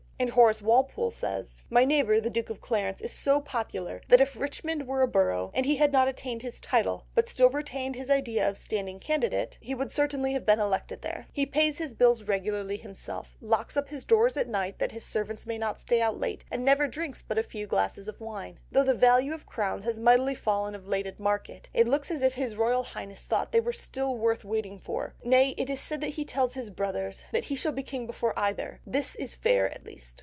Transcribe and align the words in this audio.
And 0.21 0.29
Horace 0.29 0.61
Walpole 0.61 1.09
says— 1.09 1.63
"My 1.67 1.83
neighbour, 1.83 2.19
the 2.21 2.29
Duke 2.29 2.51
of 2.51 2.61
Clarence, 2.61 3.01
is 3.01 3.11
so 3.11 3.41
popular, 3.41 4.03
that 4.09 4.21
if 4.21 4.39
Richmond 4.39 4.85
were 4.85 5.01
a 5.01 5.07
borough, 5.07 5.49
and 5.55 5.65
he 5.65 5.77
had 5.77 5.91
not 5.91 6.07
attained 6.07 6.43
his 6.43 6.61
title, 6.61 7.05
but 7.15 7.27
still 7.27 7.49
retained 7.49 7.95
his 7.95 8.11
idea 8.11 8.47
of 8.47 8.55
standing 8.55 8.99
candidate, 8.99 9.57
he 9.61 9.73
would 9.73 9.91
certainly 9.91 10.37
be 10.37 10.51
elected 10.53 11.01
there. 11.01 11.25
He 11.33 11.47
pays 11.47 11.79
his 11.79 11.95
bills 11.95 12.21
regularly 12.21 12.77
himself, 12.77 13.35
locks 13.41 13.75
up 13.75 13.89
his 13.89 14.05
doors 14.05 14.37
at 14.37 14.47
night, 14.47 14.77
that 14.77 14.91
his 14.91 15.03
servants 15.03 15.47
may 15.47 15.57
not 15.57 15.79
stay 15.79 15.99
out 16.01 16.19
late, 16.19 16.45
and 16.51 16.63
never 16.63 16.87
drinks 16.87 17.23
but 17.23 17.39
a 17.39 17.43
few 17.43 17.65
glasses 17.65 18.07
of 18.07 18.21
wine. 18.21 18.59
Though 18.71 18.83
the 18.83 18.93
value 18.93 19.33
of 19.33 19.47
crowns 19.47 19.87
is 19.87 19.99
mightily 19.99 20.35
fallen 20.35 20.75
of 20.75 20.87
late 20.87 21.07
at 21.07 21.19
market, 21.19 21.67
it 21.73 21.87
looks 21.87 22.11
as 22.11 22.21
if 22.21 22.35
His 22.35 22.55
Royal 22.55 22.83
Highness 22.83 23.23
thought 23.23 23.51
they 23.51 23.59
were 23.59 23.73
still 23.73 24.15
worth 24.15 24.45
waiting 24.45 24.77
for; 24.77 25.15
nay, 25.23 25.55
it 25.57 25.67
is 25.67 25.79
said 25.79 25.99
that 26.01 26.11
he 26.11 26.25
tells 26.25 26.53
his 26.53 26.69
brothers, 26.69 27.23
that 27.31 27.45
he 27.45 27.55
shall 27.55 27.71
be 27.71 27.81
king 27.81 28.05
before 28.05 28.37
either; 28.37 28.81
this 28.85 29.15
is 29.15 29.35
fair 29.35 29.67
at 29.73 29.83
least." 29.83 30.09